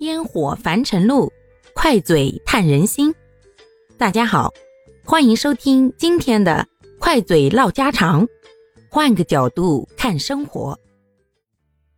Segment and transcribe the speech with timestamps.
[0.00, 1.32] 烟火凡尘路，
[1.72, 3.14] 快嘴探人心。
[3.96, 4.52] 大家好，
[5.04, 6.66] 欢迎收听今天的
[6.98, 8.26] 快嘴唠家常，
[8.90, 10.78] 换个角度看生活。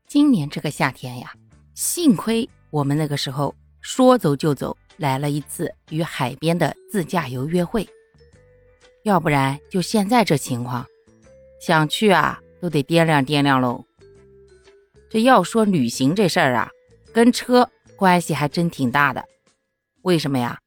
[0.07, 1.33] 今年这个夏天呀，
[1.75, 7.89] 幸亏我们那个时候说走就走，来了一次与海边的自驾游约会，
[9.05, 10.87] 要不然就现在这情况，
[11.61, 13.83] 想去啊都得掂量掂量喽。
[15.09, 16.71] 这要说旅行这事儿啊，
[17.11, 17.67] 跟车。
[17.97, 19.25] 关系还真挺大的，
[20.03, 20.59] 为什么呀？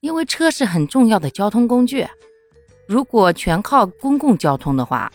[0.00, 2.06] 因为车是很重要的交通工具，
[2.86, 5.10] 如果全靠公共交通的话，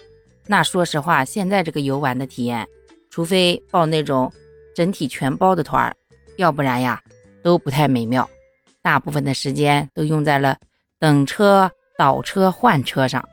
[0.48, 2.68] 那说实话，现在这个游玩的体验，
[3.10, 4.32] 除非报那种
[4.76, 5.96] 整体全包的团儿，
[6.36, 7.02] 要不然呀
[7.42, 8.30] 都不太美妙。
[8.82, 10.58] 大部分的时间都用在了
[11.00, 13.24] 等车、倒车、换车上，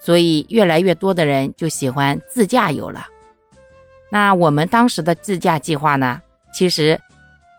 [0.00, 3.06] 所以越来越多的人就喜欢自驾游了。
[4.10, 6.20] 那我们当时的自驾计划呢，
[6.52, 7.00] 其实。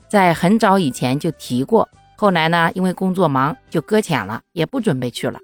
[0.09, 5.39] 在很早以前就提过，后来呢，因为工作忙就搁浅了，也不准备去了。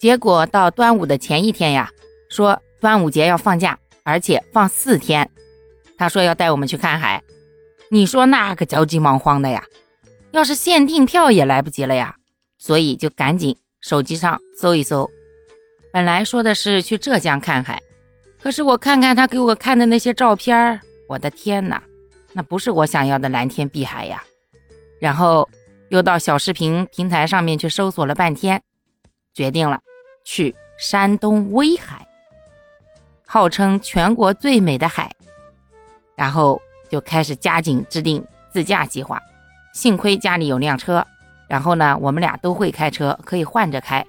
[0.00, 1.90] 结果到端午的前一天呀，
[2.28, 5.30] 说端午节要放假，而且放四天。
[5.98, 7.22] 他说要带我们去看海，
[7.90, 9.62] 你说那个着急忙慌的呀，
[10.32, 12.16] 要是现订票也来不及了呀，
[12.58, 15.08] 所以就赶紧手机上搜一搜。
[15.92, 17.80] 本来说的是去浙江看海，
[18.42, 21.80] 可是我看看他给我看的那些照片，我的天哪！
[22.32, 24.22] 那不是我想要的蓝天碧海呀，
[25.00, 25.48] 然后
[25.90, 28.62] 又到小视频平台上面去搜索了半天，
[29.34, 29.80] 决定了
[30.24, 32.06] 去山东威海，
[33.26, 35.10] 号称全国最美的海，
[36.16, 39.20] 然后就开始加紧制定自驾计划。
[39.74, 41.06] 幸亏家里有辆车，
[41.48, 44.04] 然后呢，我们俩都会开车，可以换着开。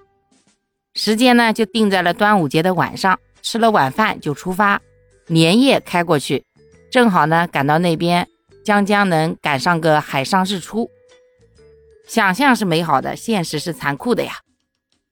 [0.93, 4.79] 时间呢就定在了端午节的晚上，吃了晚饭就出发，
[5.27, 6.45] 连夜开过去。
[6.93, 8.27] 正好呢，赶到那边，
[8.63, 10.91] 将将能赶上个海上日出。
[12.07, 14.33] 想象是美好的，现实是残酷的呀！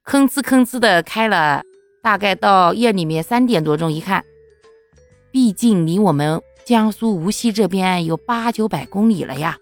[0.06, 1.64] 吭哧吭哧的开了，
[2.04, 4.24] 大概到夜里面三点多钟，一看，
[5.32, 9.58] 毕竟离我们江苏无锡这边有八九百公里了呀。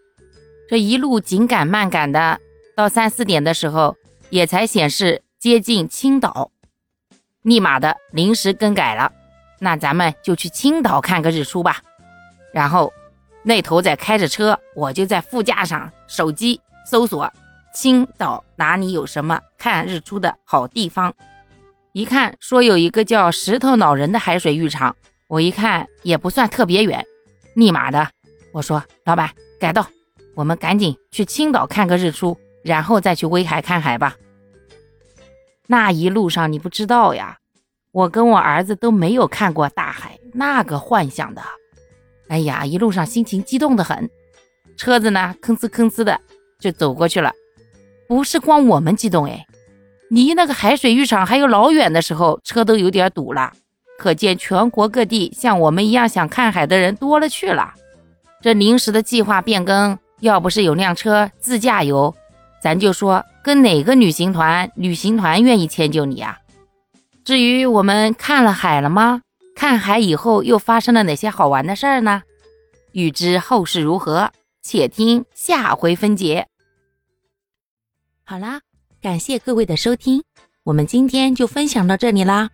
[0.68, 2.42] 这一路紧赶慢赶的，
[2.76, 3.96] 到三四点的时候，
[4.30, 6.52] 也才显示接近青岛，
[7.44, 9.10] 立马的临时更改了。
[9.60, 11.82] 那咱们就去青岛看个日出吧。
[12.52, 12.92] 然后，
[13.44, 17.32] 那头在开着车，我就在副驾上手机搜索
[17.74, 21.14] 青岛哪里有什么看日出的好地方。
[21.94, 24.96] 一看说有一个叫石头脑人的海水浴场，
[25.28, 27.06] 我一看也不算特别远，
[27.56, 28.08] 立马的
[28.52, 29.30] 我说老板
[29.60, 29.86] 改道，
[30.36, 34.16] 我们赶紧去青岛看个日出，然后再去威海看海吧。
[35.68, 37.38] 那一路上你不知道呀，
[37.92, 41.42] 我跟我儿子都没有看过大海，那个幻想的。
[42.30, 44.10] 哎呀，一路上心情激动的很，
[44.78, 46.20] 车子呢吭哧吭哧的
[46.60, 47.34] 就走过去了。
[48.08, 49.46] 不是光我们激动哎，
[50.10, 53.52] 离那个海水浴场还有老远的时候，车都有点堵了。
[53.98, 57.74] 可见全国各地像我们一样想看海的人多了去了。
[58.42, 62.16] 这临时的计划变更，要不是有辆车自驾游，
[62.64, 66.38] 咱就说跟哪个旅行团，旅行团愿意迁就你啊？
[67.26, 69.22] 至于我们看了海了吗？
[69.60, 72.24] 看海以后又发生了哪些好玩的事儿呢？
[72.94, 74.32] 欲知后事如何，
[74.62, 76.48] 且听下回分解。
[78.24, 78.62] 好啦，
[79.02, 80.24] 感谢各位的收听，
[80.64, 82.50] 我们今天就分享到这里啦。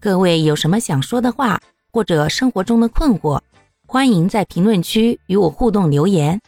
[0.00, 1.60] 各位有什么想说的话，
[1.92, 3.38] 或者生活中的困惑，
[3.86, 6.40] 欢迎在评论区与我互动留言，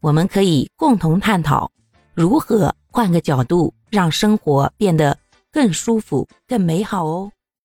[0.00, 1.72] 我们可以共同探讨
[2.12, 5.16] 如何换个角度让生活变得
[5.50, 7.32] 更舒服、更美好哦。